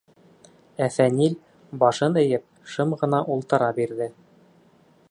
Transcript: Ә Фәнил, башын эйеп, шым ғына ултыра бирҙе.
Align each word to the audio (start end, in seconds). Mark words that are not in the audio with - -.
Ә 0.85 0.87
Фәнил, 0.95 1.35
башын 1.83 2.17
эйеп, 2.23 2.49
шым 2.73 2.97
ғына 3.03 3.21
ултыра 3.37 3.71
бирҙе. 3.81 4.11